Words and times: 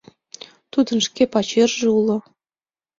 —Тудын 0.71 0.99
шке 1.07 1.23
пачерже 1.33 1.87
уло. 1.99 2.17